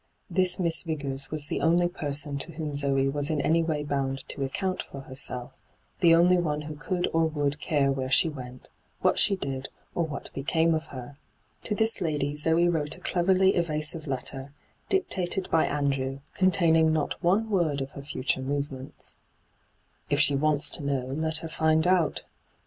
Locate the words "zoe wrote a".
12.35-12.99